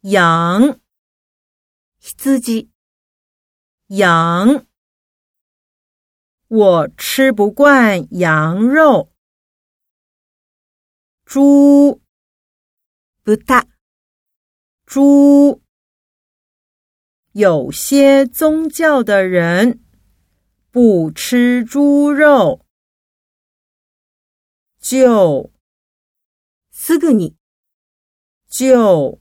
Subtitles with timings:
[0.00, 0.80] 羊，
[2.00, 2.70] 羊，
[3.88, 4.66] 羊。
[6.48, 9.12] 我吃不惯羊肉。
[11.26, 12.00] 猪，
[13.22, 13.68] 不大，
[14.86, 15.62] 猪。
[17.32, 19.84] 有些宗教的人
[20.70, 22.64] 不吃猪肉。
[24.80, 25.52] 就
[26.72, 27.36] 是ぐに。
[28.48, 29.19] 就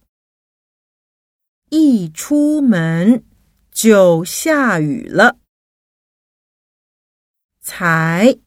[1.70, 3.24] 一出门
[3.72, 5.38] 就下雨了。
[7.60, 8.38] 才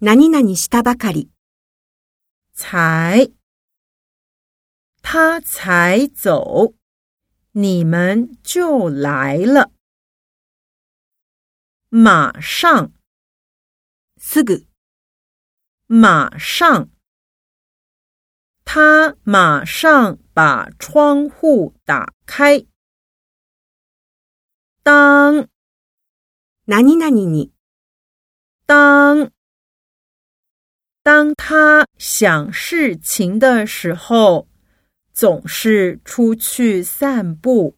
[0.00, 1.30] 何々したばかり。
[2.52, 3.32] 才
[5.02, 6.74] 他才走，
[7.52, 9.72] 你们就来了。
[11.88, 12.92] 马上
[14.16, 14.66] すぐ。
[15.86, 16.88] 马上，
[18.68, 22.66] 他马上把窗户打开。
[24.82, 25.48] 当
[26.66, 27.52] 何々に。
[28.66, 29.30] 当
[31.02, 34.48] 当他想事情的时候，
[35.12, 37.76] 总是出去散步。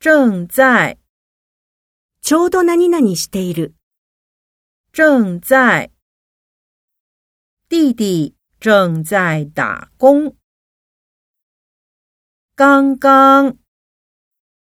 [0.00, 0.98] 正在
[2.20, 3.74] ちょうど何々している。
[4.92, 5.90] 正在
[7.68, 10.36] 弟弟 正在打工。
[12.56, 13.56] 刚刚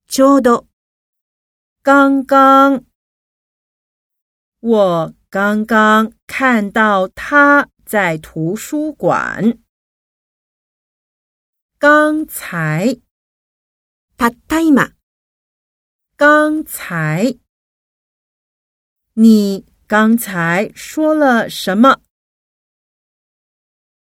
[0.07, 0.67] ちょうど。
[1.81, 2.83] 刚刚。
[4.59, 9.59] 我刚刚看到他在图书馆。
[11.79, 12.99] 刚才，
[14.17, 14.95] たった今。
[16.17, 17.37] 刚才，
[19.13, 22.00] 你刚才说了什么？